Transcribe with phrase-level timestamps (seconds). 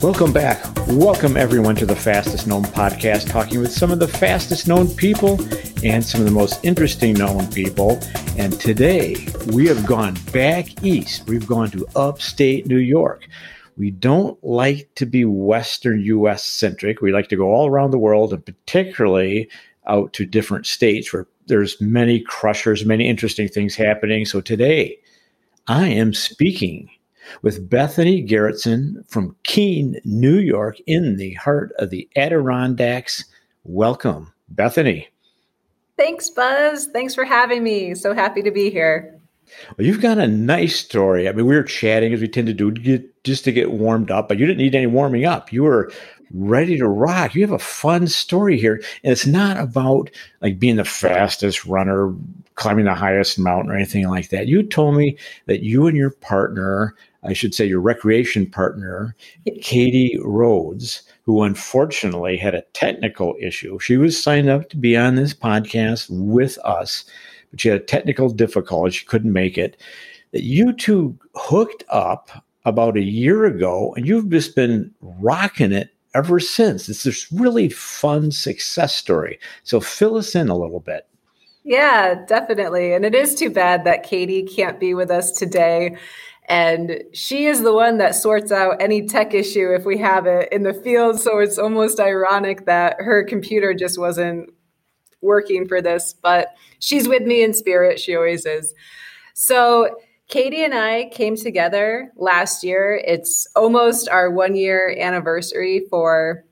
[0.00, 0.64] Welcome back.
[0.86, 5.40] Welcome everyone to the Fastest Known podcast, talking with some of the fastest known people
[5.82, 7.98] and some of the most interesting known people.
[8.36, 9.16] And today
[9.48, 11.26] we have gone back east.
[11.26, 13.26] We've gone to upstate New York.
[13.76, 17.00] We don't like to be Western US centric.
[17.00, 19.50] We like to go all around the world and particularly
[19.88, 24.26] out to different states where there's many crushers, many interesting things happening.
[24.26, 25.00] So today
[25.66, 26.88] I am speaking
[27.42, 33.24] with Bethany Garretson from Keene, New York, in the heart of the Adirondacks.
[33.64, 35.08] Welcome, Bethany.
[35.96, 36.86] Thanks, Buzz.
[36.86, 37.94] Thanks for having me.
[37.94, 39.18] So happy to be here.
[39.76, 41.28] Well, you've got a nice story.
[41.28, 44.10] I mean, we were chatting as we tend to do get, just to get warmed
[44.10, 45.52] up, but you didn't need any warming up.
[45.52, 45.90] You were
[46.32, 47.34] ready to rock.
[47.34, 50.10] You have a fun story here, and it's not about
[50.42, 52.14] like being the fastest runner,
[52.54, 54.46] climbing the highest mountain, or anything like that.
[54.46, 55.16] You told me
[55.46, 56.94] that you and your partner
[57.28, 59.14] I should say, your recreation partner,
[59.60, 63.78] Katie Rhodes, who unfortunately had a technical issue.
[63.78, 67.04] She was signed up to be on this podcast with us,
[67.50, 68.90] but she had a technical difficulty.
[68.92, 69.80] She couldn't make it.
[70.32, 72.30] That you two hooked up
[72.64, 76.88] about a year ago, and you've just been rocking it ever since.
[76.88, 79.38] It's this really fun success story.
[79.64, 81.06] So fill us in a little bit.
[81.64, 82.94] Yeah, definitely.
[82.94, 85.96] And it is too bad that Katie can't be with us today.
[86.48, 90.50] And she is the one that sorts out any tech issue if we have it
[90.50, 91.20] in the field.
[91.20, 94.50] So it's almost ironic that her computer just wasn't
[95.20, 98.00] working for this, but she's with me in spirit.
[98.00, 98.72] She always is.
[99.34, 99.96] So
[100.28, 103.00] Katie and I came together last year.
[103.06, 106.44] It's almost our one year anniversary for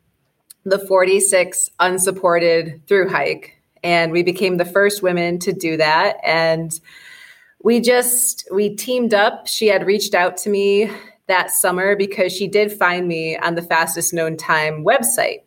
[0.65, 3.61] the 46 unsupported through hike.
[3.83, 6.17] And we became the first women to do that.
[6.25, 6.79] And
[7.67, 9.49] we just we teamed up.
[9.49, 10.89] She had reached out to me
[11.27, 15.43] that summer because she did find me on the fastest known time website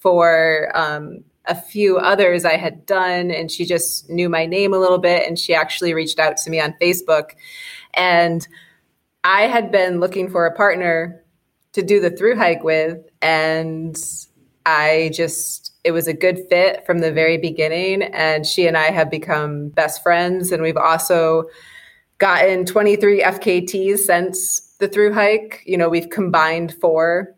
[0.00, 4.78] for um, a few others i had done and she just knew my name a
[4.78, 7.30] little bit and she actually reached out to me on facebook.
[7.94, 8.46] And
[9.22, 11.22] i had been looking for a partner
[11.72, 13.96] to do the through hike with and
[14.66, 18.02] i just it was a good fit from the very beginning.
[18.02, 20.52] And she and I have become best friends.
[20.52, 21.44] And we've also
[22.18, 25.62] gotten 23 FKTs since the through hike.
[25.64, 27.34] You know, we've combined for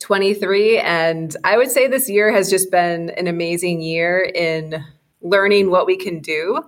[0.00, 0.78] 23.
[0.78, 4.82] And I would say this year has just been an amazing year in
[5.20, 6.62] learning what we can do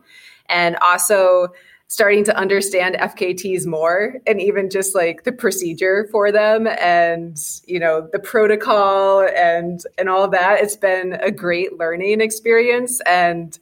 [0.48, 1.48] and also
[1.91, 7.37] starting to understand FKTs more and even just like the procedure for them and
[7.67, 10.61] you know the protocol and and all that.
[10.61, 13.59] It's been a great learning experience and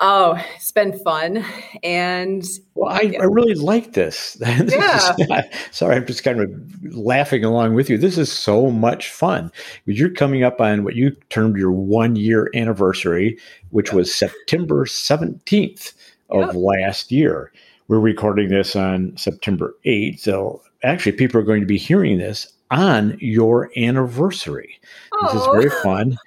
[0.00, 1.44] oh it's been fun.
[1.84, 3.22] And well I, yeah.
[3.22, 5.42] I really like this, yeah.
[5.70, 6.50] sorry I'm just kind of
[6.96, 7.96] laughing along with you.
[7.96, 9.52] This is so much fun.
[9.84, 13.38] Because you're coming up on what you termed your one year anniversary
[13.70, 15.92] which was September 17th
[16.30, 17.52] of last year.
[17.88, 20.20] We're recording this on September 8th.
[20.20, 24.80] So actually, people are going to be hearing this on your anniversary.
[25.22, 26.18] This is very fun.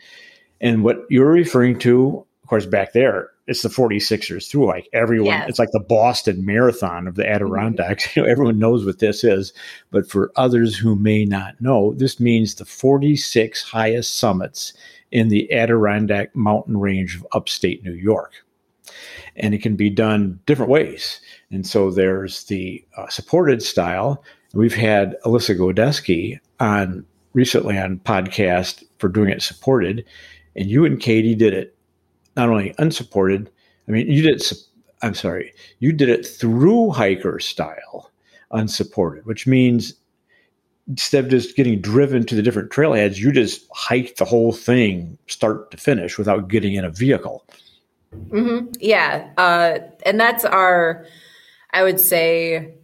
[0.61, 5.27] And what you're referring to, of course, back there, it's the 46ers through like everyone.
[5.31, 5.49] Yes.
[5.49, 8.07] It's like the Boston Marathon of the Adirondacks.
[8.07, 8.19] Mm-hmm.
[8.19, 9.53] You know, everyone knows what this is.
[9.91, 14.73] But for others who may not know, this means the 46 highest summits
[15.11, 18.33] in the Adirondack mountain range of upstate New York
[19.35, 21.19] and it can be done different ways.
[21.51, 24.23] And so there's the uh, supported style.
[24.53, 30.05] We've had Alyssa Godesky on recently on podcast for doing it supported,
[30.55, 31.75] and you and Katie did it
[32.35, 33.49] not only unsupported.
[33.87, 34.41] I mean, you did.
[35.01, 38.11] I'm sorry, you did it through hiker style,
[38.51, 39.93] unsupported, which means
[40.89, 45.17] instead of just getting driven to the different trailheads, you just hiked the whole thing
[45.27, 47.45] start to finish without getting in a vehicle.
[48.13, 48.73] Mm-hmm.
[48.79, 49.29] Yeah.
[49.37, 51.05] Uh, and that's our,
[51.71, 52.75] I would say,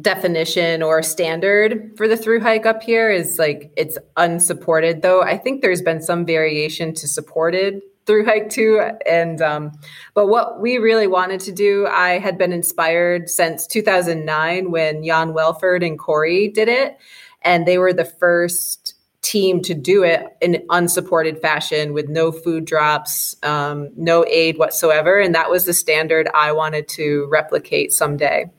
[0.00, 5.36] definition or standard for the through hike up here is like it's unsupported, though I
[5.36, 8.80] think there's been some variation to supported through hike too.
[9.06, 9.72] And, um,
[10.14, 15.34] but what we really wanted to do, I had been inspired since 2009 when Jan
[15.34, 16.98] Welford and Corey did it.
[17.42, 18.79] And they were the first
[19.22, 25.18] team to do it in unsupported fashion with no food drops, um, no aid whatsoever.
[25.18, 28.50] And that was the standard I wanted to replicate someday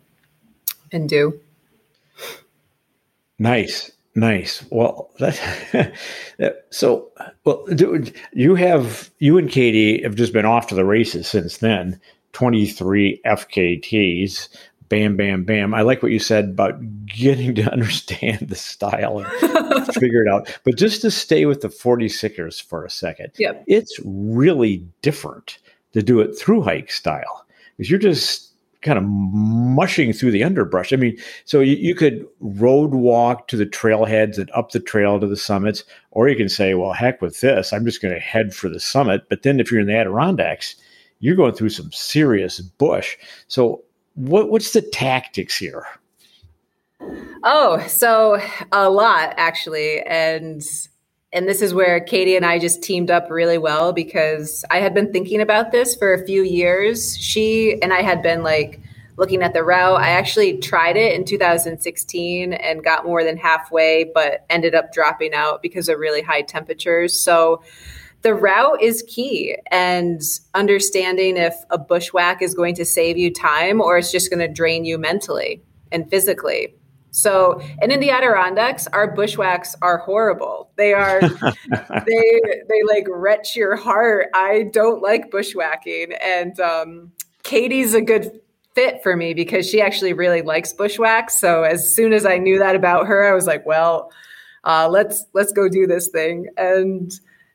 [0.92, 1.40] and do.
[3.40, 3.92] Nice.
[4.14, 4.66] Nice.
[4.70, 5.96] Well, that,
[6.70, 7.12] so
[7.46, 7.66] well,
[8.34, 12.00] you have you and Katie have just been off to the races since then.
[12.34, 14.50] Twenty three FKTs,
[14.92, 15.74] bam, bam, bam.
[15.74, 20.54] I like what you said about getting to understand the style and figure it out.
[20.66, 23.64] But just to stay with the 46ers for a second, yep.
[23.68, 25.60] it's really different
[25.94, 27.46] to do it through hike style
[27.78, 28.50] because you're just
[28.82, 30.92] kind of mushing through the underbrush.
[30.92, 35.20] I mean, so you, you, could road walk to the trailheads and up the trail
[35.20, 38.20] to the summits, or you can say, well, heck with this, I'm just going to
[38.20, 39.30] head for the summit.
[39.30, 40.76] But then if you're in the Adirondacks,
[41.20, 43.16] you're going through some serious bush.
[43.48, 43.84] So
[44.16, 45.86] what, what's the tactics here?
[47.44, 48.40] Oh, so
[48.72, 50.02] a lot actually.
[50.02, 50.64] And
[51.34, 54.94] and this is where Katie and I just teamed up really well because I had
[54.94, 57.18] been thinking about this for a few years.
[57.18, 58.82] She and I had been like
[59.18, 60.02] looking at the route.
[60.02, 65.34] I actually tried it in 2016 and got more than halfway, but ended up dropping
[65.34, 67.18] out because of really high temperatures.
[67.18, 67.62] So
[68.22, 70.22] the route is key and
[70.54, 74.48] understanding if a bushwhack is going to save you time or it's just going to
[74.48, 76.76] drain you mentally and physically.
[77.12, 80.72] So, and in the Adirondacks, our bushwhacks are horrible.
[80.78, 81.20] They are,
[81.70, 84.28] they they like wrench your heart.
[84.34, 87.12] I don't like bushwhacking, and um,
[87.44, 88.40] Katie's a good
[88.76, 91.38] fit for me because she actually really likes bushwhacks.
[91.38, 94.10] So as soon as I knew that about her, I was like, well,
[94.64, 96.48] uh, let's let's go do this thing.
[96.56, 97.12] And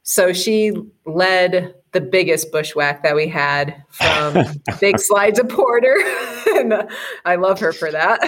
[0.08, 0.73] so she
[1.05, 4.37] led the biggest bushwhack that we had from
[4.81, 5.97] Big Slide to Porter.
[6.55, 6.87] and uh,
[7.25, 8.23] I love her for that.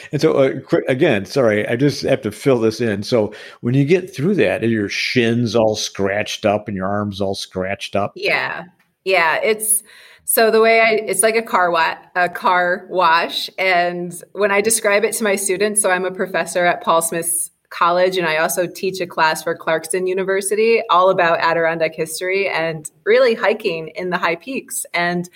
[0.12, 3.04] and so, uh, quick, again, sorry, I just have to fill this in.
[3.04, 7.20] So, when you get through that, are your shins all scratched up and your arms
[7.20, 8.12] all scratched up?
[8.16, 8.64] Yeah.
[9.04, 9.36] Yeah.
[9.40, 9.84] It's
[10.24, 13.50] so the way I, it's like a car wa- a car wash.
[13.56, 17.52] And when I describe it to my students, so I'm a professor at Paul Smith's
[17.70, 22.90] college and I also teach a class for Clarkson University all about Adirondack history and
[23.04, 24.86] really hiking in the high peaks.
[24.94, 25.28] And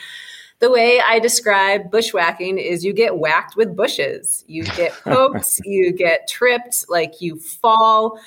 [0.62, 5.92] the way I describe bushwhacking is you get whacked with bushes, you get poked, you
[5.92, 8.18] get tripped, like you fall.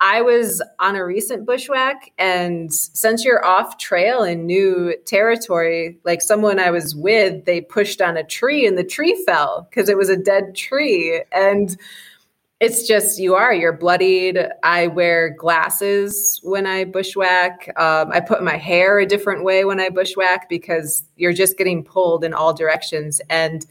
[0.00, 6.22] I was on a recent bushwhack, and since you're off trail in new territory, like
[6.22, 9.96] someone I was with, they pushed on a tree and the tree fell because it
[9.96, 11.22] was a dead tree.
[11.32, 11.76] And
[12.60, 14.38] it's just you are you're bloodied.
[14.64, 17.72] I wear glasses when i bushwhack.
[17.76, 21.84] Um, i put my hair a different way when i bushwhack because you're just getting
[21.84, 23.20] pulled in all directions.
[23.30, 23.64] And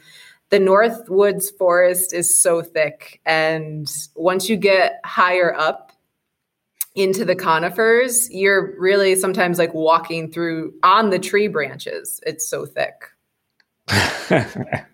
[0.50, 3.19] the north woods forest is so thick.
[3.25, 5.92] And once you get higher up
[6.95, 12.19] into the conifers you're really sometimes like walking through on the tree branches.
[12.25, 13.12] It's so thick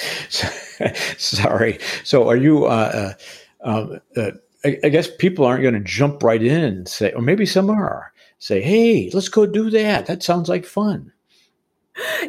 [1.18, 1.78] Sorry.
[2.04, 2.66] So, are you?
[2.66, 3.14] Uh,
[3.62, 4.30] uh, um, uh,
[4.64, 7.70] I, I, guess people aren't going to jump right in and say, or maybe some
[7.70, 8.12] are.
[8.38, 10.06] Say, hey, let's go do that.
[10.06, 11.12] That sounds like fun.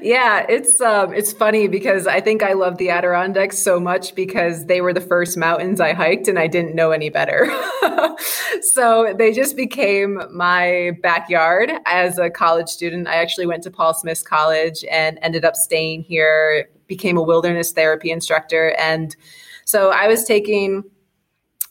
[0.01, 4.65] Yeah, it's um, it's funny because I think I love the Adirondacks so much because
[4.65, 7.45] they were the first mountains I hiked and I didn't know any better.
[8.61, 13.07] so they just became my backyard as a college student.
[13.07, 17.71] I actually went to Paul Smith's College and ended up staying here became a wilderness
[17.71, 18.75] therapy instructor.
[18.77, 19.15] And
[19.63, 20.83] so I was taking,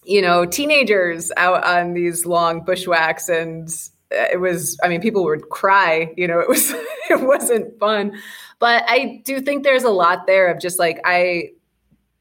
[0.03, 3.69] you know, teenagers out on these long bushwhacks and
[4.11, 6.71] it was i mean people would cry you know it was
[7.11, 8.13] it wasn't fun
[8.59, 11.49] but i do think there's a lot there of just like i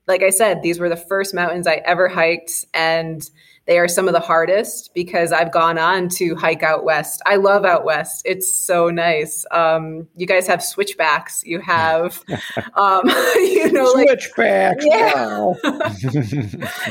[0.08, 3.30] like i said these were the first mountains i ever hiked and
[3.70, 7.22] they are some of the hardest because I've gone on to hike out west.
[7.28, 8.24] I love out west.
[8.26, 9.46] It's so nice.
[9.52, 11.44] Um, you guys have switchbacks.
[11.46, 12.24] You have,
[12.74, 14.84] um, you know, switchbacks.
[14.84, 15.54] Like, yeah,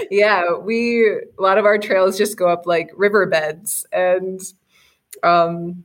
[0.09, 0.43] yeah.
[0.57, 4.41] We a lot of our trails just go up like riverbeds, and
[5.23, 5.85] um,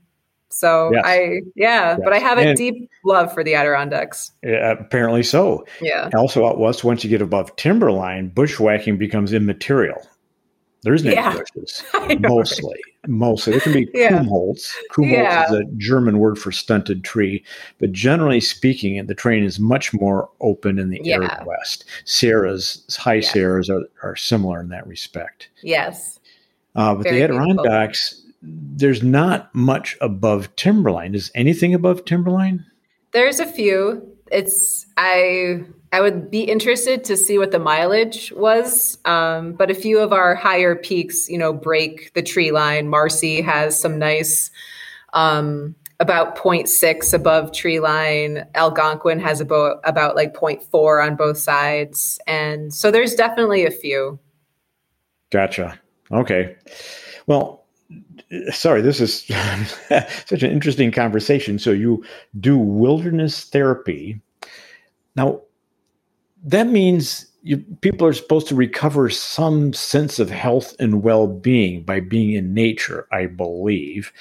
[0.50, 0.94] so.
[1.04, 4.32] I yeah, but I have a and, deep love for the Adirondacks.
[4.44, 5.66] Yeah, apparently so.
[5.82, 6.10] Yeah.
[6.16, 10.02] Also out west, once you get above timberline, bushwhacking becomes immaterial.
[10.84, 11.34] There's no yeah.
[11.34, 11.84] bushes.
[12.20, 12.74] mostly.
[12.74, 13.10] Right?
[13.10, 13.54] Mostly.
[13.56, 14.22] It can be yeah.
[14.22, 15.46] Krummholz yeah.
[15.46, 17.44] is a German word for stunted tree.
[17.80, 21.16] But generally speaking, the terrain is much more open in the yeah.
[21.16, 21.86] arid west.
[22.06, 23.22] Sierras, high.
[23.22, 25.50] Sierras are, are similar in that respect.
[25.64, 26.20] Yes.
[26.76, 28.23] Uh, but Very the Adirondacks, beautiful.
[28.44, 31.16] There's not much above timberline.
[31.16, 32.66] Is anything above timberline?
[33.12, 34.18] There's a few.
[34.32, 38.98] It's I I would be interested to see what the mileage was.
[39.06, 42.90] Um, but a few of our higher peaks, you know, break the tree line.
[42.90, 44.50] Marcy has some nice,
[45.14, 48.44] um, about 0.6 above tree line.
[48.56, 52.20] Algonquin has about, about like 0.4 on both sides.
[52.26, 54.20] And so there's definitely a few.
[55.30, 55.80] Gotcha.
[56.12, 56.56] Okay.
[57.28, 57.63] Well,
[58.52, 59.26] sorry, this is
[60.28, 61.60] such an interesting conversation.
[61.60, 62.06] So you
[62.40, 64.18] do wilderness therapy
[65.18, 65.42] Now,
[66.46, 71.84] that means you, people are supposed to recover some sense of health and well being
[71.84, 74.14] by being in nature, I believe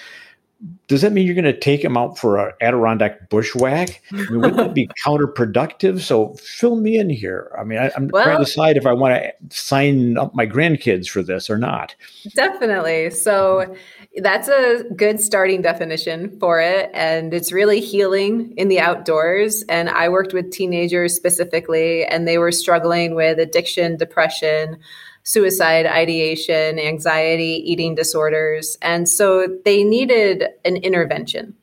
[0.87, 4.01] does that mean you're going to take him out for an Adirondack bushwhack?
[4.13, 6.01] I mean, wouldn't that be counterproductive?
[6.01, 7.51] So fill me in here.
[7.59, 10.47] I mean, I, am well, trying to decide if I want to sign up my
[10.47, 11.97] grandkids for this or not.
[12.35, 13.11] Definitely.
[13.11, 13.75] So
[14.17, 16.91] that's a good starting definition for it.
[16.93, 19.65] And it's really healing in the outdoors.
[19.69, 24.79] And I worked with teenagers specifically, and they were struggling with addiction, depression
[25.25, 28.77] suicide ideation, anxiety, eating disorders.
[28.83, 31.55] And so they needed an intervention.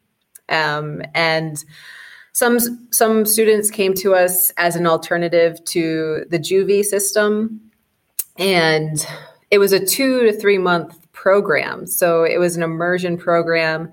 [0.47, 1.63] Um, and
[2.31, 2.59] some
[2.91, 7.59] some students came to us as an alternative to the juvie system.
[8.37, 9.05] And
[9.51, 11.85] it was a two to three month program.
[11.85, 13.91] So it was an immersion program.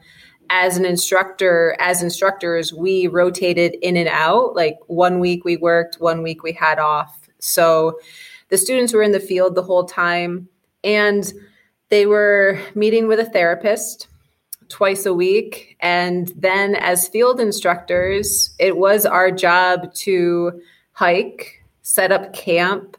[0.48, 4.54] As an instructor as instructors we rotated in and out.
[4.54, 7.28] Like one week we worked one week we had off.
[7.40, 7.98] So
[8.48, 10.48] the students were in the field the whole time
[10.84, 11.32] and
[11.88, 14.08] they were meeting with a therapist
[14.68, 15.76] twice a week.
[15.80, 20.60] And then, as field instructors, it was our job to
[20.92, 22.96] hike, set up camp,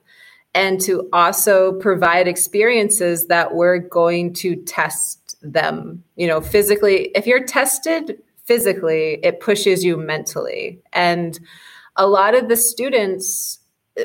[0.54, 6.04] and to also provide experiences that were going to test them.
[6.16, 10.80] You know, physically, if you're tested physically, it pushes you mentally.
[10.94, 11.38] And
[11.96, 13.60] a lot of the students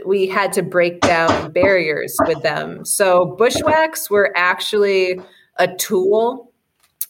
[0.06, 2.84] we had to break down barriers with them.
[2.84, 5.20] So bushwhacks were actually
[5.56, 6.52] a tool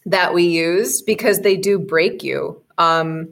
[0.07, 2.61] that we use because they do break you.
[2.79, 3.29] Um,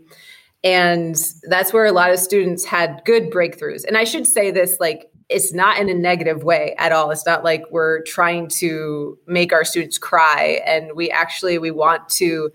[0.62, 3.84] and that's where a lot of students had good breakthroughs.
[3.84, 7.10] And I should say this like, it's not in a negative way at all.
[7.10, 10.60] It's not like we're trying to make our students cry.
[10.66, 12.50] And we actually, we want to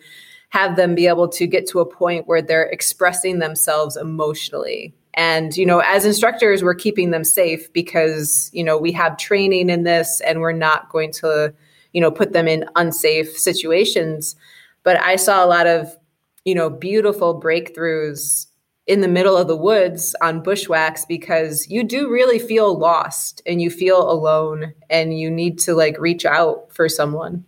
[0.49, 5.55] have them be able to get to a point where they're expressing themselves emotionally and,
[5.55, 9.83] you know, as instructors, we're keeping them safe because, you know, we have training in
[9.83, 11.53] this and we're not going to,
[11.93, 14.35] you know, put them in unsafe situations.
[14.83, 15.95] But I saw a lot of,
[16.43, 18.47] you know, beautiful breakthroughs
[18.87, 23.61] in the middle of the woods on bushwhacks because you do really feel lost and
[23.61, 27.45] you feel alone and you need to like reach out for someone.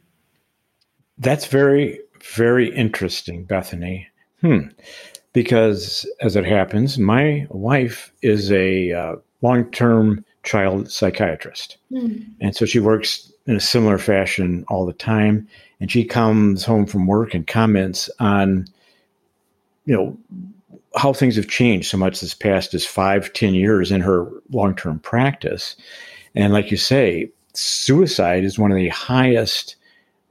[1.18, 2.00] That's very,
[2.36, 4.08] very interesting, Bethany.
[4.40, 4.68] Hmm
[5.38, 11.78] because as it happens, my wife is a uh, long term child psychiatrist.
[11.92, 12.26] Mm.
[12.42, 15.48] And so she works in a similar fashion all the time.
[15.80, 18.66] And she comes home from work and comments on,
[19.86, 20.18] you know,
[20.96, 24.76] how things have changed so much this past as five, ten years in her long
[24.76, 25.76] term practice.
[26.34, 29.76] And like you say, suicide is one of the highest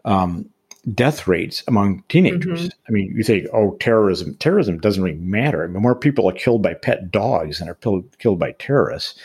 [0.05, 0.51] um,
[0.95, 2.69] death rates among teenagers.
[2.69, 2.85] Mm-hmm.
[2.88, 4.35] I mean, you think, oh, terrorism.
[4.37, 5.64] Terrorism doesn't really matter.
[5.64, 7.78] I mean, more people are killed by pet dogs than are
[8.19, 9.19] killed by terrorists.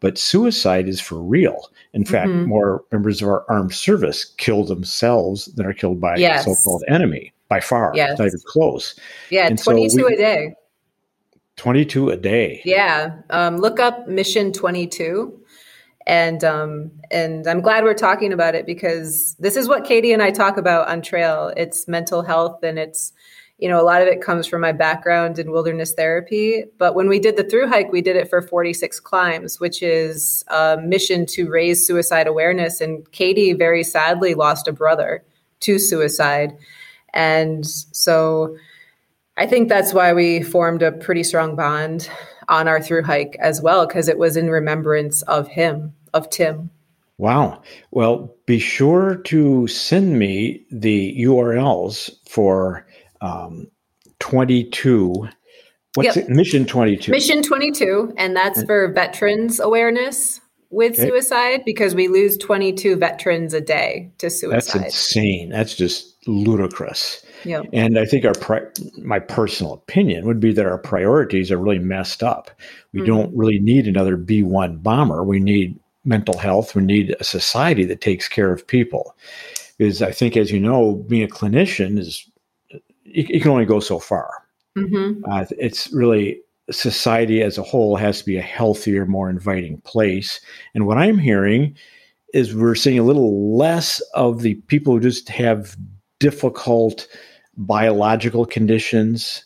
[0.00, 1.70] But suicide is for real.
[1.92, 2.48] In fact, mm-hmm.
[2.48, 6.46] more members of our armed service kill themselves than are killed by yes.
[6.46, 7.92] a so-called enemy by far.
[7.94, 8.18] Yes.
[8.18, 8.94] Not even close.
[9.30, 10.54] Yeah, and 22 so we, a day.
[11.56, 12.62] 22 a day.
[12.64, 13.16] Yeah.
[13.30, 15.38] Um, look up Mission 22
[16.08, 20.22] and um, and I'm glad we're talking about it because this is what Katie and
[20.22, 21.52] I talk about on trail.
[21.56, 23.12] It's mental health, and it's
[23.58, 26.64] you know a lot of it comes from my background in wilderness therapy.
[26.78, 30.42] But when we did the through hike, we did it for 46 climbs, which is
[30.48, 32.80] a mission to raise suicide awareness.
[32.80, 35.22] And Katie very sadly lost a brother
[35.60, 36.56] to suicide,
[37.12, 38.56] and so.
[39.40, 42.10] I think that's why we formed a pretty strong bond
[42.48, 46.70] on our through hike as well, because it was in remembrance of him of Tim.
[47.18, 47.62] Wow.
[47.90, 52.86] Well, be sure to send me the URLs for
[53.20, 53.66] um,
[54.20, 55.28] 22.
[55.94, 56.28] What's yep.
[56.28, 56.28] it?
[56.28, 57.10] Mission 22.
[57.10, 58.14] Mission 22.
[58.16, 61.08] And that's for veterans awareness with okay.
[61.08, 64.56] suicide because we lose 22 veterans a day to suicide.
[64.56, 65.48] That's insane.
[65.48, 67.24] That's just ludicrous.
[67.44, 67.66] Yep.
[67.72, 68.66] And I think our pri-
[68.98, 72.50] my personal opinion would be that our priorities are really messed up.
[72.92, 73.06] We mm-hmm.
[73.06, 75.24] don't really need another B 1 bomber.
[75.24, 76.74] We need mental health.
[76.74, 79.14] We need a society that takes care of people.
[79.76, 82.28] Because I think, as you know, being a clinician is
[83.04, 84.30] you, can only go so far.
[84.76, 85.24] Mm-hmm.
[85.30, 90.40] Uh, it's really society as a whole has to be a healthier, more inviting place.
[90.74, 91.76] And what I'm hearing
[92.34, 95.76] is we're seeing a little less of the people who just have
[96.18, 97.06] difficult
[97.56, 99.44] biological conditions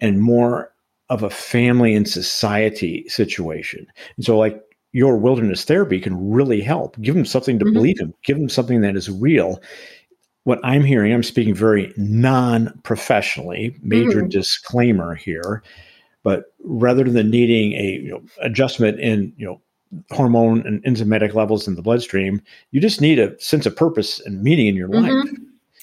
[0.00, 0.72] and more
[1.10, 3.86] of a family and society situation.
[4.16, 4.60] And so, like
[4.94, 6.98] your wilderness therapy can really help.
[7.02, 7.74] Give them something to mm-hmm.
[7.74, 9.60] believe in, give them something that is real.
[10.44, 14.28] What I'm hearing, I'm speaking very non professionally, major mm-hmm.
[14.28, 15.64] disclaimer here.
[16.22, 19.60] But rather than needing a you know, adjustment in you know
[20.12, 24.42] hormone and enzymatic levels in the bloodstream, you just need a sense of purpose and
[24.44, 25.06] meaning in your mm-hmm.
[25.06, 25.38] life.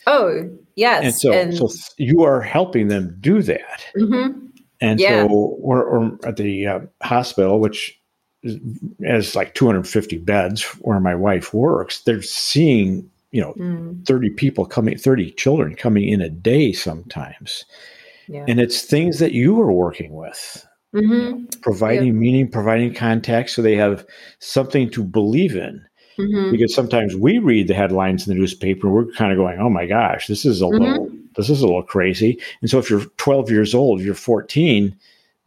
[0.07, 3.85] Oh yes, and so and- so you are helping them do that.
[3.97, 4.47] Mm-hmm.
[4.79, 5.27] And yeah.
[5.27, 8.00] so we're, at the uh, hospital, which
[9.05, 12.01] has like 250 beds where my wife works.
[12.01, 14.05] They're seeing you know mm.
[14.05, 17.65] 30 people coming 30 children coming in a day sometimes
[18.27, 18.45] yeah.
[18.47, 21.11] and it's things that you are working with mm-hmm.
[21.11, 22.13] you know, providing yeah.
[22.13, 24.05] meaning providing context so they have
[24.39, 25.83] something to believe in
[26.17, 26.51] mm-hmm.
[26.51, 29.69] because sometimes we read the headlines in the newspaper and we're kind of going oh
[29.69, 30.83] my gosh this is a mm-hmm.
[30.83, 34.95] little this is a little crazy and so if you're 12 years old you're 14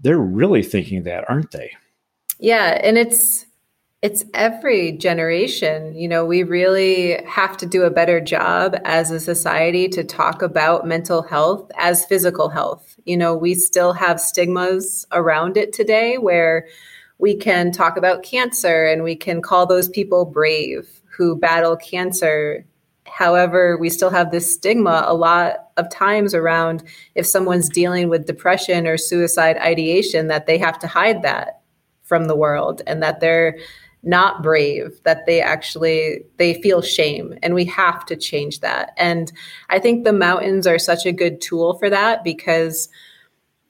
[0.01, 1.71] they're really thinking that aren't they
[2.38, 3.47] yeah and it's
[4.05, 5.95] it's every generation.
[5.95, 10.43] You know, we really have to do a better job as a society to talk
[10.43, 13.00] about mental health as physical health.
[13.07, 16.67] You know, we still have stigmas around it today where
[17.17, 22.67] we can talk about cancer and we can call those people brave who battle cancer.
[23.07, 28.26] However, we still have this stigma a lot of times around if someone's dealing with
[28.26, 31.62] depression or suicide ideation that they have to hide that
[32.05, 33.59] from the world and that they're
[34.05, 38.93] not brave that they actually they feel shame and we have to change that.
[38.97, 39.33] And
[39.71, 42.89] i think the mountains are such a good tool for that because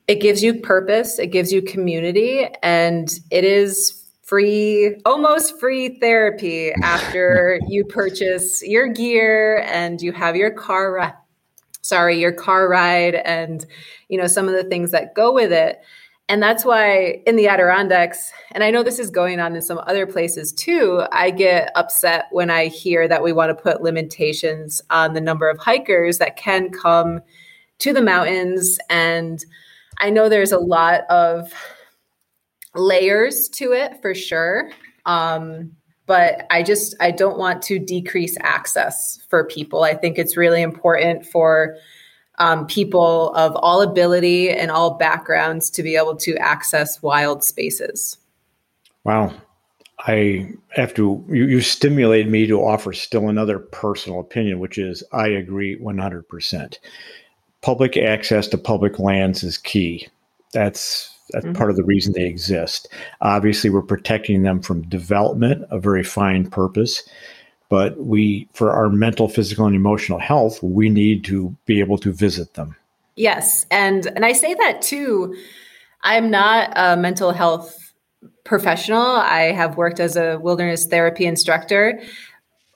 [0.07, 6.73] it gives you purpose it gives you community and it is free almost free therapy
[6.83, 11.15] after you purchase your gear and you have your car ride
[11.81, 13.67] sorry your car ride and
[14.09, 15.81] you know some of the things that go with it
[16.29, 19.81] and that's why in the Adirondacks, and I know this is going on in some
[19.87, 24.81] other places too, I get upset when I hear that we want to put limitations
[24.89, 27.21] on the number of hikers that can come
[27.81, 28.79] to the mountains.
[28.89, 29.45] And
[29.99, 31.53] I know there's a lot of
[32.75, 34.71] layers to it for sure.
[35.05, 35.73] Um,
[36.07, 39.85] but I just I don't want to decrease access for people.
[39.85, 41.77] I think it's really important for
[42.39, 48.17] um, people of all ability and all backgrounds to be able to access wild spaces.
[49.05, 49.35] Wow.
[50.07, 55.03] I have to, you, you stimulate me to offer still another personal opinion, which is
[55.13, 56.79] I agree 100%.
[57.63, 60.09] Public access to public lands is key.
[60.53, 61.55] That's that's mm-hmm.
[61.55, 62.87] part of the reason they exist.
[63.23, 67.03] Obviously, we're protecting them from development, a very fine purpose
[67.75, 72.13] but we for our mental physical and emotional health we need to be able to
[72.13, 72.77] visit them
[73.17, 75.35] yes and and i say that too
[76.03, 77.93] i'm not a mental health
[78.45, 82.01] professional i have worked as a wilderness therapy instructor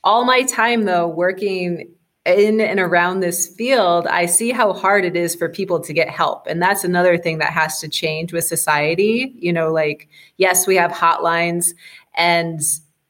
[0.03, 1.95] all my time though working
[2.27, 6.11] in and around this field, I see how hard it is for people to get
[6.11, 6.47] help.
[6.47, 9.33] And that's another thing that has to change with society.
[9.39, 11.69] You know, like, yes, we have hotlines
[12.19, 12.61] and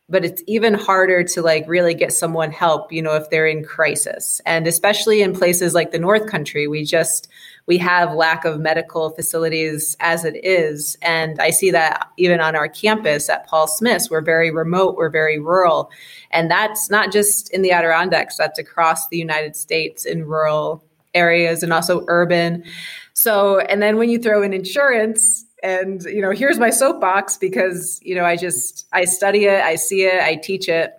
[0.09, 3.65] but it's even harder to like really get someone help you know if they're in
[3.65, 4.41] crisis.
[4.47, 7.29] And especially in places like the north country we just
[7.67, 10.97] we have lack of medical facilities as it is.
[11.03, 15.11] And i see that even on our campus at paul smith's we're very remote we're
[15.11, 15.91] very rural.
[16.31, 21.63] And that's not just in the adirondacks that's across the united states in rural areas
[21.63, 22.65] and also urban.
[23.13, 28.01] So and then when you throw in insurance and you know here's my soapbox because
[28.03, 30.93] you know i just i study it i see it i teach it.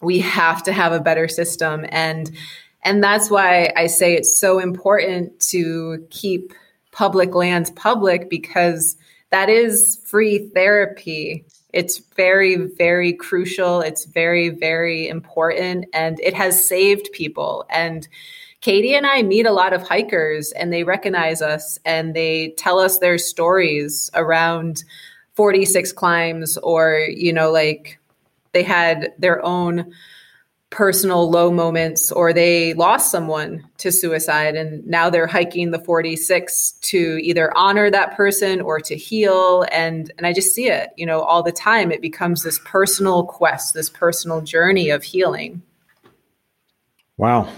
[0.00, 1.86] We have to have a better system.
[1.90, 2.30] And
[2.84, 6.52] and that's why i say it's so important to keep
[6.92, 8.96] public lands public because
[9.30, 11.44] that is free therapy.
[11.72, 13.80] It's very very crucial.
[13.80, 15.86] It's very very important.
[15.92, 17.64] And it has saved people.
[17.70, 18.06] And
[18.62, 22.78] Katie and I meet a lot of hikers and they recognize us and they tell
[22.78, 24.84] us their stories around
[25.34, 27.98] 46 climbs or, you know, like
[28.52, 29.92] they had their own
[30.70, 36.72] personal low moments or they lost someone to suicide and now they're hiking the 46
[36.82, 41.04] to either honor that person or to heal and and I just see it you
[41.04, 41.92] know all the time.
[41.92, 45.60] It becomes this personal quest this personal journey of healing.
[47.18, 47.50] Wow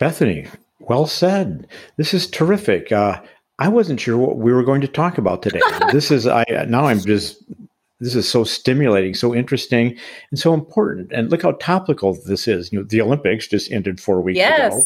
[0.00, 0.48] Bethany,
[0.80, 1.68] well said.
[1.96, 2.90] This is terrific.
[2.90, 3.20] Uh,
[3.60, 5.60] I wasn't sure what we were going to talk about today.
[5.92, 7.40] this is I now I'm just
[8.00, 9.96] this is so stimulating, so interesting,
[10.30, 11.12] and so important.
[11.12, 12.72] And look how topical this is.
[12.72, 14.72] You know, the Olympics just ended four weeks yes.
[14.72, 14.82] ago,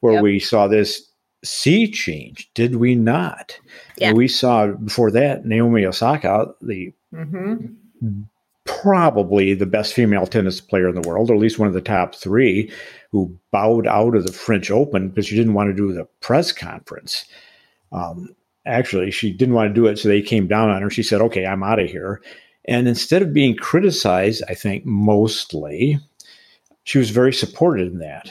[0.00, 0.22] where yep.
[0.22, 1.10] we saw this
[1.42, 2.50] sea change.
[2.52, 3.58] Did we not?
[3.96, 4.12] Yeah.
[4.12, 8.22] we saw before that Naomi Osaka, the mm-hmm.
[8.68, 11.80] Probably the best female tennis player in the world, or at least one of the
[11.80, 12.70] top three,
[13.10, 16.52] who bowed out of the French Open because she didn't want to do the press
[16.52, 17.24] conference.
[17.90, 18.34] Um,
[18.66, 19.98] actually, she didn't want to do it.
[19.98, 20.90] So they came down on her.
[20.90, 22.20] She said, okay, I'm out of here.
[22.66, 25.98] And instead of being criticized, I think mostly,
[26.84, 28.30] she was very supported in that.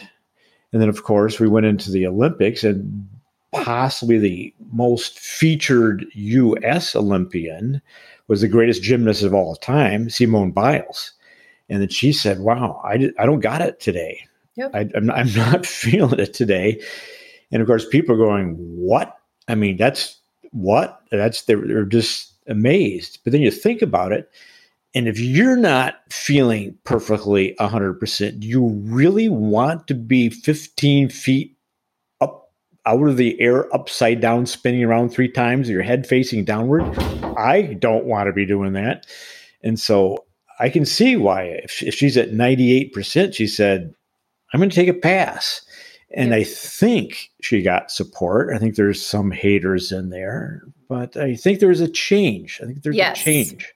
[0.72, 3.08] And then, of course, we went into the Olympics, and
[3.52, 6.96] possibly the most featured U.S.
[6.96, 7.82] Olympian
[8.28, 11.14] was the greatest gymnast of all time, Simone Biles.
[11.70, 14.22] And then she said, Wow, I, I don't got it today.
[14.56, 14.72] Yep.
[14.74, 16.82] I, I'm, I'm not feeling it today.
[17.52, 19.18] And of course, people are going, What?
[19.48, 20.18] I mean, that's
[20.52, 21.02] what?
[21.12, 23.20] That's they're, they're just amazed.
[23.24, 24.30] But then you think about it,
[24.96, 31.57] and if you're not feeling perfectly 100%, you really want to be 15 feet
[32.88, 36.84] out of the air, upside down, spinning around three times, your head facing downward.
[37.38, 39.06] I don't want to be doing that.
[39.62, 40.26] And so
[40.60, 43.94] I can see why, if, she's at 98%, she said,
[44.54, 45.62] I'm going to take a pass.
[46.16, 48.56] And I think she got support.
[48.56, 52.62] I think there's some haters in there, but I think there's a change.
[52.64, 53.20] I think there's yes.
[53.20, 53.74] a change.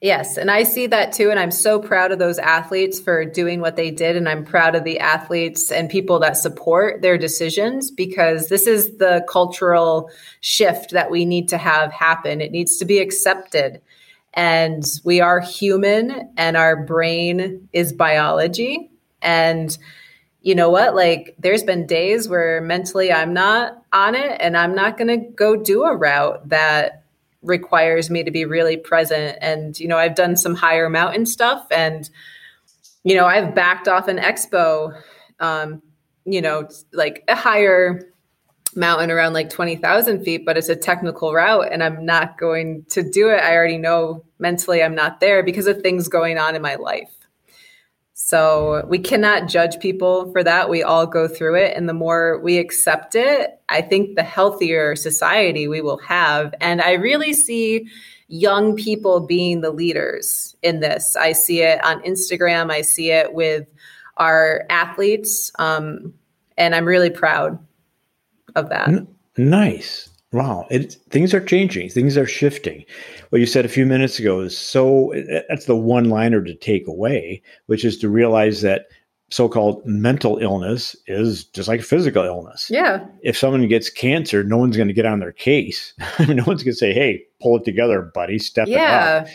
[0.00, 1.30] Yes, and I see that too.
[1.30, 4.16] And I'm so proud of those athletes for doing what they did.
[4.16, 8.98] And I'm proud of the athletes and people that support their decisions because this is
[8.98, 10.08] the cultural
[10.40, 12.40] shift that we need to have happen.
[12.40, 13.80] It needs to be accepted.
[14.34, 18.90] And we are human, and our brain is biology.
[19.20, 19.76] And
[20.42, 20.94] you know what?
[20.94, 25.16] Like, there's been days where mentally I'm not on it, and I'm not going to
[25.16, 27.02] go do a route that
[27.42, 29.38] requires me to be really present.
[29.40, 32.08] And, you know, I've done some higher mountain stuff, and,
[33.04, 35.00] you know, I've backed off an expo,
[35.40, 35.82] um,
[36.24, 38.12] you know, like a higher
[38.76, 43.02] mountain around like 20,000 feet, but it's a technical route and I'm not going to
[43.02, 43.40] do it.
[43.42, 47.17] I already know mentally I'm not there because of things going on in my life.
[48.28, 50.68] So we cannot judge people for that.
[50.68, 51.74] We all go through it.
[51.74, 56.54] And the more we accept it, I think the healthier society we will have.
[56.60, 57.88] And I really see
[58.26, 61.16] young people being the leaders in this.
[61.16, 63.72] I see it on Instagram, I see it with
[64.18, 65.50] our athletes.
[65.58, 66.12] Um,
[66.58, 67.58] and I'm really proud
[68.54, 68.88] of that.
[68.88, 70.10] N- nice.
[70.32, 71.88] Wow, it, things are changing.
[71.88, 72.84] Things are shifting.
[73.30, 75.14] What you said a few minutes ago is so.
[75.48, 78.88] That's the one-liner to take away, which is to realize that
[79.30, 82.70] so-called mental illness is just like physical illness.
[82.70, 83.04] Yeah.
[83.22, 85.92] If someone gets cancer, no one's going to get on their case.
[86.20, 88.38] no one's going to say, "Hey, pull it together, buddy.
[88.38, 89.20] Step yeah.
[89.20, 89.28] it up."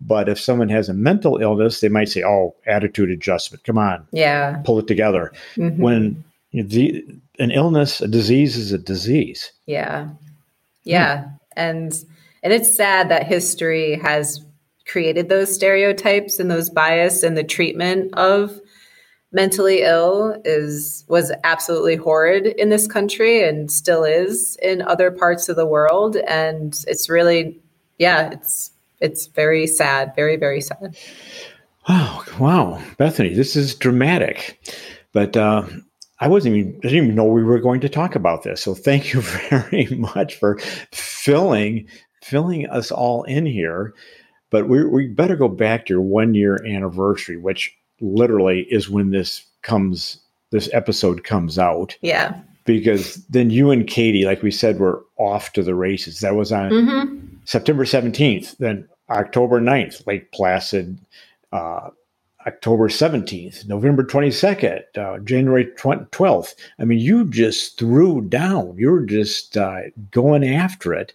[0.00, 3.64] But if someone has a mental illness, they might say, "Oh, attitude adjustment.
[3.64, 4.06] Come on.
[4.12, 4.62] Yeah.
[4.64, 5.82] Pull it together." Mm-hmm.
[5.82, 7.04] When you know, the
[7.38, 9.52] an illness, a disease is a disease.
[9.66, 10.08] Yeah.
[10.90, 11.22] Yeah.
[11.22, 11.28] Hmm.
[11.56, 12.04] And
[12.42, 14.44] and it's sad that history has
[14.86, 18.60] created those stereotypes and those bias and the treatment of
[19.32, 25.48] mentally ill is was absolutely horrid in this country and still is in other parts
[25.48, 26.16] of the world.
[26.16, 27.60] And it's really
[27.98, 30.96] yeah it's it's very sad very very sad.
[31.88, 32.22] Wow.
[32.38, 32.82] Wow.
[32.98, 34.58] Bethany this is dramatic.
[35.12, 35.64] But uh
[36.20, 38.62] I wasn't even I didn't even know we were going to talk about this.
[38.62, 40.58] So thank you very much for
[40.92, 41.88] filling
[42.22, 43.94] filling us all in here.
[44.50, 49.10] But we we better go back to your one year anniversary, which literally is when
[49.10, 51.96] this comes this episode comes out.
[52.02, 52.40] Yeah.
[52.66, 56.20] Because then you and Katie, like we said, were off to the races.
[56.20, 57.26] That was on mm-hmm.
[57.44, 58.58] September 17th.
[58.58, 60.98] Then October 9th, Lake Placid,
[61.52, 61.90] uh,
[62.46, 66.54] October 17th, November 22nd, uh, January 12th.
[66.78, 68.74] I mean, you just threw down.
[68.78, 71.12] You were just uh, going after it.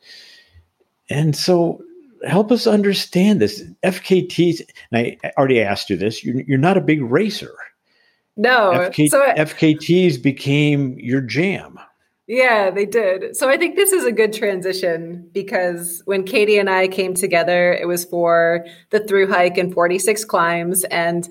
[1.10, 1.82] And so
[2.28, 3.64] help us understand this.
[3.84, 4.62] FKTs,
[4.92, 7.56] and I already asked you this, you're, you're not a big racer.
[8.38, 8.72] No.
[8.74, 11.80] FK, so FKTs became your jam.
[12.28, 13.36] Yeah, they did.
[13.36, 17.72] So I think this is a good transition because when Katie and I came together,
[17.74, 20.84] it was for the through hike and 46 climbs.
[20.86, 21.30] And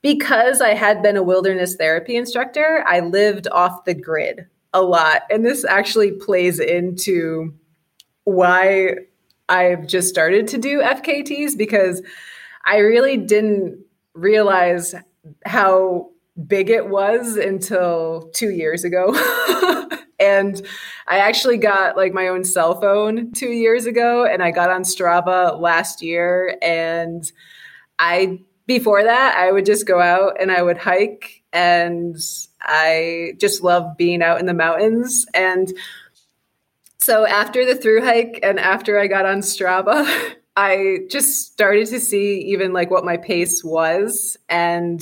[0.00, 5.22] because I had been a wilderness therapy instructor, I lived off the grid a lot.
[5.28, 7.52] And this actually plays into
[8.22, 8.94] why
[9.48, 12.00] I've just started to do FKTs because
[12.64, 14.94] I really didn't realize
[15.44, 16.10] how
[16.46, 19.14] big it was until two years ago.
[20.18, 20.60] And
[21.06, 24.82] I actually got like my own cell phone two years ago, and I got on
[24.82, 26.58] Strava last year.
[26.60, 27.30] And
[27.98, 32.16] I, before that, I would just go out and I would hike, and
[32.60, 35.26] I just love being out in the mountains.
[35.34, 35.72] And
[36.98, 42.00] so after the through hike and after I got on Strava, I just started to
[42.00, 44.36] see even like what my pace was.
[44.48, 45.00] And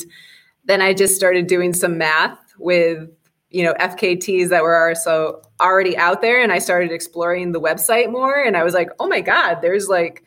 [0.66, 3.08] then I just started doing some math with
[3.50, 8.10] you know FKTs that were so already out there, and I started exploring the website
[8.10, 10.24] more, and I was like, oh my god, there's like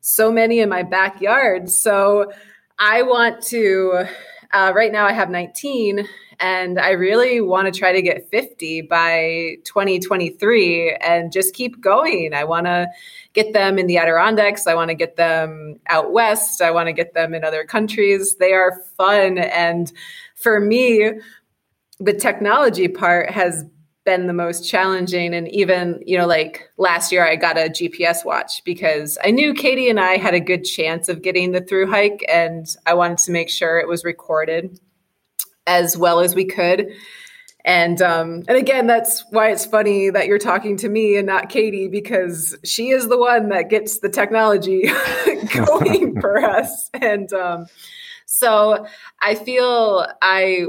[0.00, 1.70] so many in my backyard.
[1.70, 2.32] So
[2.78, 4.04] I want to.
[4.50, 6.08] Uh, right now, I have 19,
[6.40, 12.32] and I really want to try to get 50 by 2023 and just keep going.
[12.32, 12.86] I want to
[13.34, 14.66] get them in the Adirondacks.
[14.66, 16.62] I want to get them out west.
[16.62, 18.36] I want to get them in other countries.
[18.36, 19.36] They are fun.
[19.36, 19.92] And
[20.34, 21.10] for me,
[22.00, 23.64] the technology part has
[24.04, 25.34] been the most challenging.
[25.34, 29.52] And even you know like last year i got a gps watch because i knew
[29.52, 33.18] katie and i had a good chance of getting the through hike and i wanted
[33.18, 34.80] to make sure it was recorded
[35.68, 36.88] as well as we could.
[37.64, 41.50] And um, and again that's why it's funny that you're talking to me and not
[41.50, 44.88] katie because she is the one that gets the technology
[45.52, 46.90] going for us.
[46.94, 47.66] And um,
[48.30, 48.86] so
[49.20, 50.66] i feel i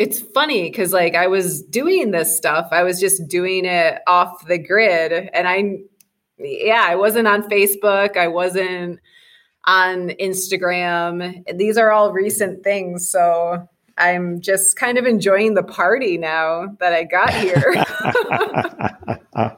[0.00, 4.46] it's funny because like I was doing this stuff, I was just doing it off
[4.46, 5.80] the grid, and I,
[6.38, 8.98] yeah, I wasn't on Facebook, I wasn't
[9.66, 11.44] on Instagram.
[11.54, 16.94] These are all recent things, so I'm just kind of enjoying the party now that
[16.94, 17.74] I got here.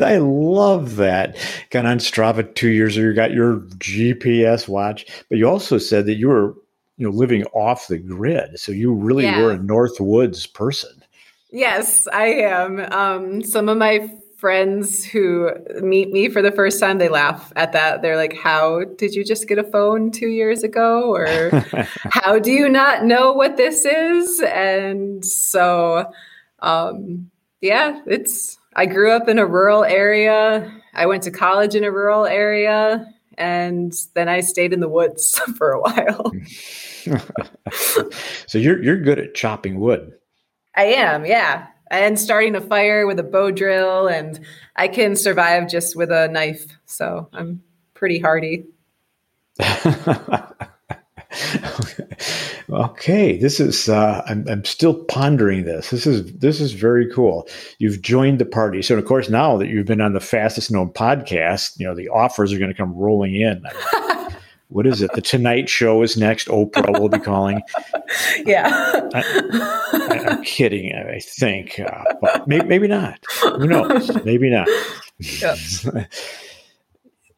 [0.04, 1.36] I love that.
[1.70, 6.06] Got on Strava two years ago, you got your GPS watch, but you also said
[6.06, 6.56] that you were
[7.00, 8.60] you know living off the grid.
[8.60, 9.40] So you really yeah.
[9.40, 11.02] were a north woods person.
[11.50, 12.78] Yes i am.
[12.92, 15.50] Um, some of my friends who
[15.82, 18.02] meet me for the first time they laugh at that.
[18.02, 21.14] They're like how did you just get a phone two years ago?
[21.14, 21.50] or
[22.10, 24.40] how do you not know what this is?
[24.42, 26.12] And so
[26.60, 27.30] um,
[27.62, 30.70] yeah it's i grew up in a rural area.
[30.92, 33.06] I went to college in a rural area
[33.40, 36.32] and then i stayed in the woods for a while
[38.46, 40.12] so you're you're good at chopping wood.
[40.76, 41.66] I am, yeah.
[41.90, 44.38] And starting a fire with a bow drill, and
[44.76, 46.64] I can survive just with a knife.
[46.86, 47.62] So I'm
[47.94, 48.66] pretty hardy.
[52.70, 53.88] okay, this is.
[53.88, 55.90] Uh, I'm I'm still pondering this.
[55.90, 57.48] This is this is very cool.
[57.78, 60.90] You've joined the party, so of course now that you've been on the fastest known
[60.90, 63.62] podcast, you know the offers are going to come rolling in
[64.70, 65.10] what is it?
[65.14, 66.48] The Tonight Show is next.
[66.48, 67.60] Oprah will be calling.
[68.44, 69.08] Yeah.
[69.14, 71.78] I, am kidding, I think.
[71.78, 73.22] Uh, maybe, maybe not.
[73.42, 74.24] Who knows?
[74.24, 74.68] Maybe not.
[75.18, 75.58] Yep.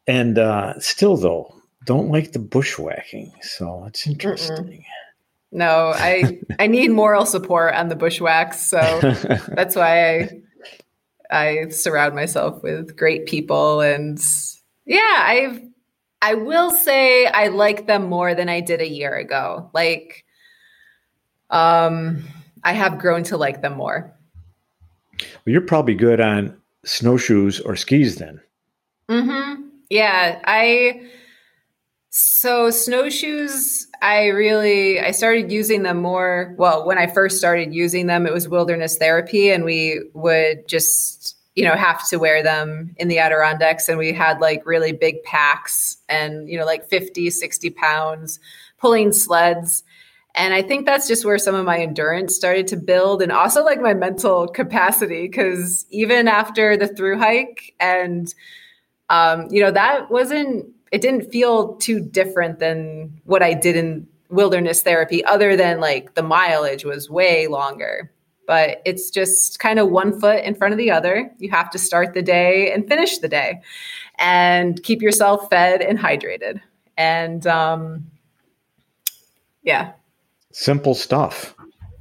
[0.07, 1.53] and uh, still, though,
[1.85, 3.31] don't like the bushwhacking.
[3.41, 4.55] So it's interesting.
[4.57, 4.83] Mm-mm.
[5.51, 8.59] No, I I need moral support on the bushwhacks.
[8.59, 8.79] So
[9.49, 10.29] that's why I
[11.31, 14.19] I surround myself with great people and
[14.85, 15.61] yeah, I've
[16.23, 19.69] I will say I like them more than I did a year ago.
[19.73, 20.23] Like,
[21.49, 22.23] um,
[22.63, 24.17] I have grown to like them more.
[25.19, 28.39] Well, you're probably good on snowshoes or skis then.
[29.09, 29.63] Mm-hmm.
[29.89, 30.39] Yeah.
[30.45, 31.09] I,
[32.15, 36.53] so snowshoes, I really, I started using them more.
[36.59, 41.35] Well, when I first started using them, it was wilderness therapy and we would just
[41.55, 43.89] you know, have to wear them in the Adirondacks.
[43.89, 48.39] And we had like really big packs and, you know, like 50, 60 pounds
[48.77, 49.83] pulling sleds.
[50.35, 53.63] And I think that's just where some of my endurance started to build and also
[53.63, 55.29] like my mental capacity.
[55.29, 58.33] Cause even after the through hike and,
[59.09, 64.07] um, you know, that wasn't, it didn't feel too different than what I did in
[64.29, 68.13] wilderness therapy, other than like the mileage was way longer
[68.45, 71.31] but it's just kind of one foot in front of the other.
[71.37, 73.61] You have to start the day and finish the day
[74.17, 76.61] and keep yourself fed and hydrated.
[76.97, 78.11] And um,
[79.63, 79.93] yeah.
[80.51, 81.55] Simple stuff.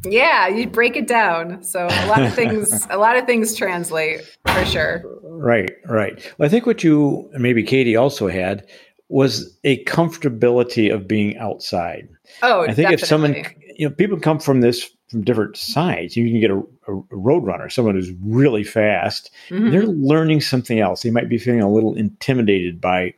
[0.05, 1.62] Yeah, you break it down.
[1.62, 5.03] So a lot of things a lot of things translate for sure.
[5.23, 6.15] Right, right.
[6.38, 8.67] Well, I think what you maybe Katie also had
[9.09, 12.09] was a comfortability of being outside.
[12.43, 12.95] Oh, I think definitely.
[12.95, 13.35] if someone
[13.77, 16.17] you know people come from this from different sides.
[16.17, 19.31] You can get a, a road runner, someone who's really fast.
[19.51, 19.71] Mm-hmm.
[19.71, 21.03] They're learning something else.
[21.03, 23.15] They might be feeling a little intimidated by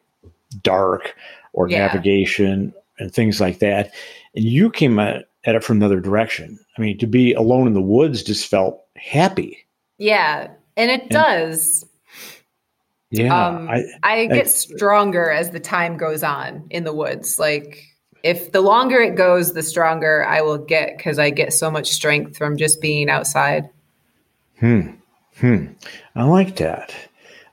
[0.63, 1.15] dark
[1.53, 1.87] or yeah.
[1.87, 3.95] navigation and things like that.
[4.35, 6.59] And you came at, at, it from another direction.
[6.77, 9.59] I mean, to be alone in the woods just felt happy.
[9.99, 11.85] Yeah, and it and, does.
[13.11, 17.39] Yeah, um, I, I get I, stronger as the time goes on in the woods.
[17.39, 17.85] Like
[18.25, 21.91] if the longer it goes, the stronger I will get because I get so much
[21.91, 23.69] strength from just being outside.
[24.59, 24.93] Hmm.
[25.37, 25.67] Hmm.
[26.17, 26.95] I like that.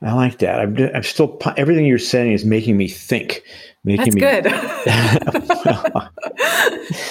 [0.03, 0.59] I like that.
[0.59, 3.43] I'm, I'm still everything you're saying is making me think.
[3.83, 4.45] Making That's me, good.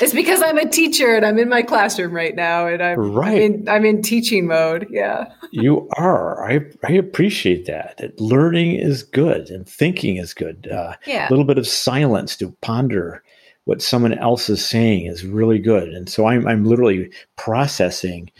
[0.00, 3.29] it's because I'm a teacher and I'm in my classroom right now, and I'm right.
[3.29, 4.87] I'm in, I'm in teaching mode.
[4.88, 6.48] Yeah, you are.
[6.48, 7.96] I I appreciate that.
[7.98, 8.20] that.
[8.20, 10.68] Learning is good and thinking is good.
[10.68, 13.24] Uh, yeah, a little bit of silence to ponder
[13.64, 15.88] what someone else is saying is really good.
[15.88, 18.31] And so I'm I'm literally processing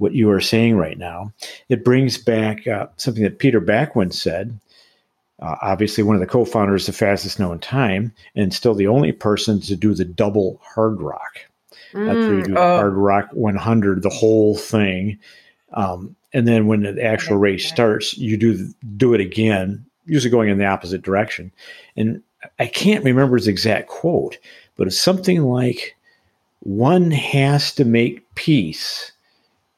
[0.00, 1.30] what you are saying right now.
[1.68, 4.58] It brings back uh, something that Peter Bakwin said.
[5.40, 9.60] Uh, obviously, one of the co-founders of Fastest Known Time, and still the only person
[9.60, 11.44] to do the double Hardrock.
[11.92, 12.80] Mm, That's where you do oh.
[12.80, 15.18] Hardrock 100, the whole thing,
[15.74, 20.48] um, and then when the actual race starts, you do do it again, usually going
[20.48, 21.52] in the opposite direction.
[21.96, 22.22] And
[22.58, 24.38] I can't remember his exact quote,
[24.76, 25.96] but it's something like,
[26.60, 29.12] "One has to make peace."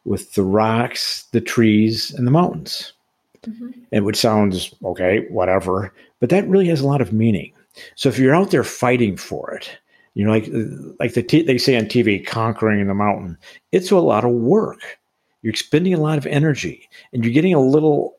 [0.04, 2.92] With the rocks, the trees, and the mountains.
[3.46, 3.70] Mm-hmm.
[3.90, 7.52] And which sounds okay, whatever, but that really has a lot of meaning.
[7.96, 9.76] So if you're out there fighting for it,
[10.14, 10.48] you know, like
[11.00, 13.36] like the t- they say on TV, conquering the mountain,
[13.72, 14.80] it's a lot of work.
[15.42, 18.16] You're expending a lot of energy, and you're getting a little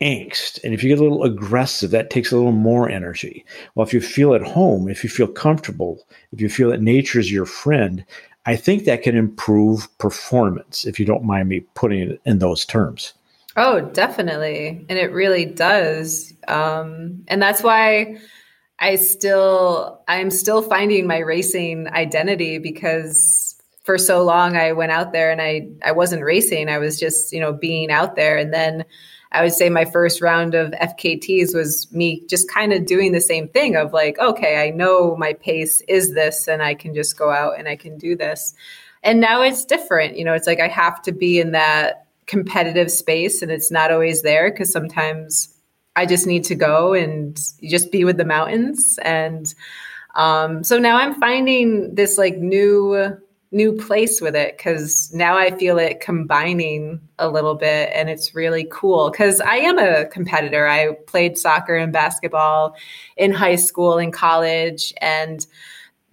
[0.00, 0.62] angst.
[0.64, 3.44] And if you get a little aggressive, that takes a little more energy.
[3.74, 7.20] Well, if you feel at home, if you feel comfortable, if you feel that nature
[7.20, 8.04] is your friend,
[8.46, 12.64] I think that can improve performance, if you don't mind me putting it in those
[12.64, 13.12] terms.
[13.56, 14.84] Oh, definitely.
[14.88, 16.32] And it really does.
[16.48, 18.16] Um, and that's why
[18.78, 25.12] I still, I'm still finding my racing identity because for so long I went out
[25.12, 26.68] there and I, I wasn't racing.
[26.68, 28.38] I was just, you know, being out there.
[28.38, 28.84] And then
[29.32, 33.20] I would say my first round of FKTs was me just kind of doing the
[33.20, 37.16] same thing of like, okay, I know my pace is this and I can just
[37.16, 38.54] go out and I can do this.
[39.02, 40.18] And now it's different.
[40.18, 43.92] You know, it's like I have to be in that competitive space and it's not
[43.92, 45.48] always there because sometimes
[45.96, 48.98] I just need to go and just be with the mountains.
[49.02, 49.52] And
[50.14, 53.16] um, so now I'm finding this like new
[53.52, 58.34] new place with it because now I feel it combining a little bit and it's
[58.34, 60.68] really cool because I am a competitor.
[60.68, 62.76] I played soccer and basketball
[63.16, 65.46] in high school and college and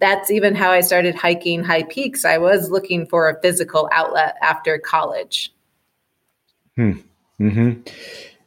[0.00, 2.24] that's even how I started hiking high peaks.
[2.24, 5.52] I was looking for a physical outlet after college.
[6.76, 6.92] Hmm.
[7.38, 7.72] hmm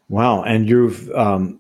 [0.10, 0.44] Wow.
[0.44, 1.60] And you're um,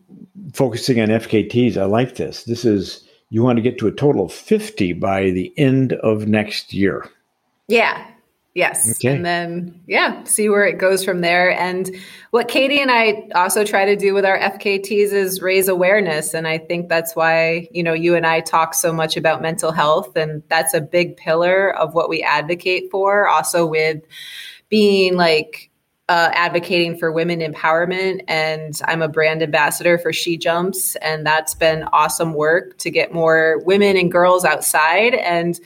[0.53, 1.77] focusing on FKTs.
[1.77, 2.43] I like this.
[2.43, 6.27] This is, you want to get to a total of 50 by the end of
[6.27, 7.09] next year.
[7.71, 8.07] Yeah.
[8.53, 8.97] Yes.
[8.97, 9.15] Okay.
[9.15, 11.57] And then, yeah, see where it goes from there.
[11.57, 11.89] And
[12.31, 16.33] what Katie and I also try to do with our FKTs is raise awareness.
[16.33, 19.71] And I think that's why, you know, you and I talk so much about mental
[19.71, 20.17] health.
[20.17, 23.25] And that's a big pillar of what we advocate for.
[23.29, 24.01] Also, with
[24.67, 25.69] being like,
[26.09, 31.55] uh, advocating for women empowerment, and I'm a brand ambassador for She Jumps, and that's
[31.55, 35.13] been awesome work to get more women and girls outside.
[35.13, 35.57] And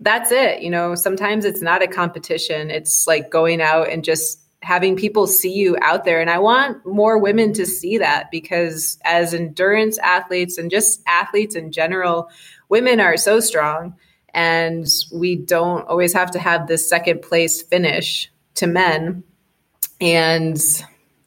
[0.00, 0.62] that's it.
[0.62, 2.70] You know, sometimes it's not a competition.
[2.70, 6.20] It's like going out and just having people see you out there.
[6.20, 11.54] And I want more women to see that because as endurance athletes and just athletes
[11.54, 12.28] in general,
[12.68, 13.94] women are so strong.
[14.34, 19.24] And we don't always have to have this second place finish to men.
[20.00, 20.60] And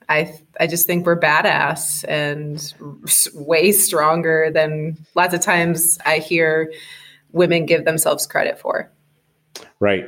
[0.08, 2.74] I I just think we're badass and
[3.34, 6.72] way stronger than lots of times I hear
[7.32, 8.92] women give themselves credit for.
[9.80, 10.06] Right.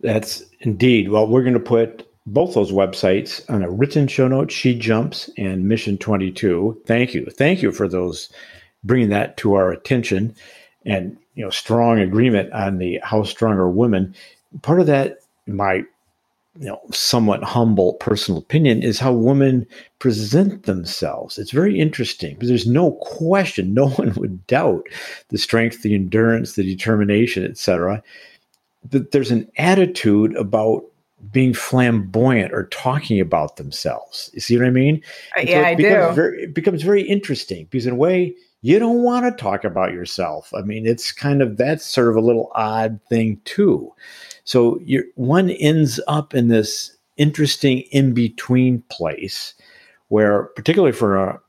[0.00, 1.08] That's indeed.
[1.08, 5.30] Well, we're going to put both those websites on a written show note, She Jumps
[5.36, 6.82] and Mission 22.
[6.86, 7.26] Thank you.
[7.26, 8.30] Thank you for those
[8.82, 10.34] bringing that to our attention
[10.86, 14.14] and, you know, strong agreement on the how strong are women.
[14.62, 15.84] Part of that, my
[16.58, 19.66] you know, somewhat humble personal opinion is how women
[19.98, 21.36] present themselves.
[21.36, 24.86] It's very interesting because there's no question, no one would doubt
[25.30, 28.02] the strength, the endurance, the determination, etc.
[28.88, 30.84] But there's an attitude about
[31.32, 34.30] being flamboyant or talking about themselves.
[34.34, 35.02] You see what I mean?
[35.36, 36.12] Uh, yeah, so I do.
[36.12, 39.92] Very, it becomes very interesting because in a way, you don't want to talk about
[39.92, 40.52] yourself.
[40.54, 43.92] I mean, it's kind of that's sort of a little odd thing too.
[44.44, 44.80] So
[45.14, 49.54] one ends up in this interesting in between place
[50.08, 51.40] where, particularly for a,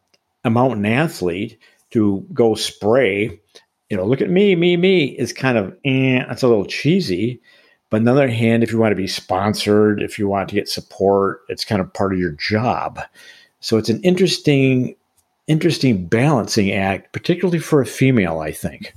[0.44, 1.58] a mountain athlete
[1.92, 3.40] to go spray,
[3.90, 7.42] you know, look at me, me, me is kind of, eh, that's a little cheesy.
[7.90, 10.56] But on the other hand, if you want to be sponsored, if you want to
[10.56, 13.00] get support, it's kind of part of your job.
[13.60, 14.96] So it's an interesting,
[15.48, 18.94] interesting balancing act, particularly for a female, I think.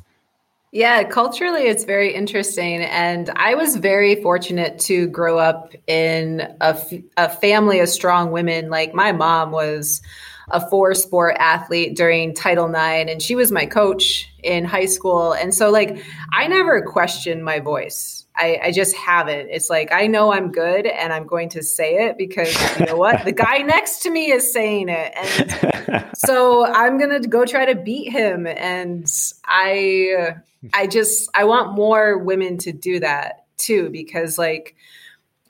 [0.71, 2.83] Yeah, culturally, it's very interesting.
[2.83, 8.33] And I was very fortunate to grow up in a, f- a family of strong
[8.33, 8.69] women.
[8.69, 10.03] Like my mom was
[10.51, 15.33] a four sport athlete during Title IX, and she was my coach in high school.
[15.33, 16.03] And so, like,
[16.33, 18.27] I never questioned my voice.
[18.39, 19.49] I, I, just haven't.
[19.51, 22.97] It's like I know I'm good and I'm going to say it because you know
[22.97, 23.25] what?
[23.25, 25.13] the guy next to me is saying it.
[25.17, 28.47] And so I'm gonna go try to beat him.
[28.47, 29.11] And
[29.45, 30.37] I
[30.73, 34.77] I just I want more women to do that too, because like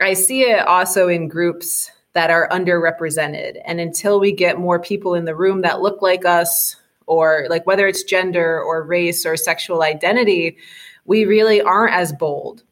[0.01, 3.61] I see it also in groups that are underrepresented.
[3.64, 6.74] And until we get more people in the room that look like us,
[7.07, 10.57] or like whether it's gender or race or sexual identity,
[11.05, 12.62] we really aren't as bold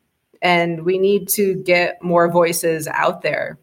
[0.43, 3.59] and we need to get more voices out there.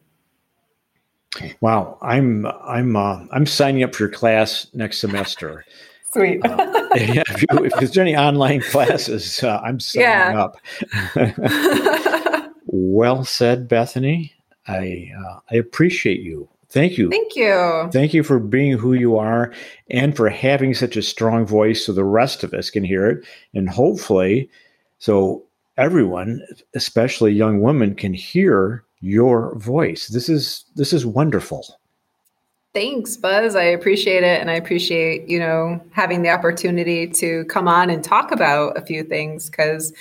[1.61, 5.65] Wow, I'm I'm uh, I'm signing up for your class next semester.
[6.11, 6.45] Sweet.
[6.45, 10.47] uh, yeah, if, you, if, there's any online classes, uh, I'm signing yeah.
[11.15, 12.51] up.
[12.67, 14.33] well said, Bethany.
[14.67, 16.49] I uh, I appreciate you.
[16.69, 17.09] Thank you.
[17.09, 17.89] Thank you.
[17.91, 19.53] Thank you for being who you are
[19.91, 23.25] and for having such a strong voice so the rest of us can hear it.
[23.53, 24.49] And hopefully,
[24.97, 25.43] so
[25.77, 26.41] everyone,
[26.75, 30.07] especially young women, can hear your voice.
[30.07, 31.77] This is this is wonderful.
[32.73, 33.55] Thanks, Buzz.
[33.55, 34.41] I appreciate it.
[34.41, 38.81] And I appreciate, you know, having the opportunity to come on and talk about a
[38.81, 39.93] few things because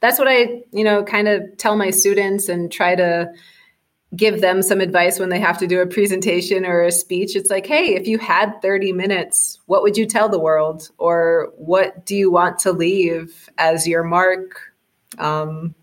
[0.00, 3.32] that's what I, you know, kind of tell my students and try to
[4.16, 7.36] give them some advice when they have to do a presentation or a speech.
[7.36, 10.90] It's like, hey, if you had 30 minutes, what would you tell the world?
[10.98, 14.67] Or what do you want to leave as your mark
[15.18, 15.74] um,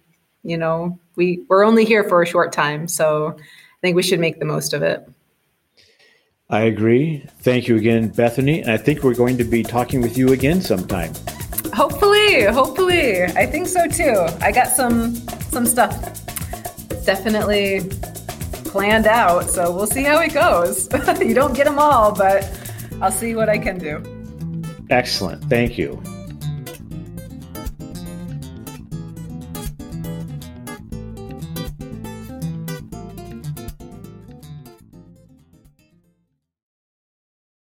[0.44, 4.20] you know, we we're only here for a short time, so I think we should
[4.20, 5.08] make the most of it.
[6.50, 7.26] I agree.
[7.40, 8.62] Thank you again, Bethany.
[8.62, 11.12] And I think we're going to be talking with you again sometime.
[11.74, 13.24] Hopefully, hopefully.
[13.24, 14.28] I think so too.
[14.42, 15.16] I got some
[15.50, 15.94] some stuff
[17.06, 17.82] definitely
[18.66, 20.90] planned out, so we'll see how it goes.
[21.22, 22.48] you don't get them all, but
[23.02, 24.04] I'll see what I can do.
[24.90, 25.44] Excellent.
[25.46, 26.02] Thank you.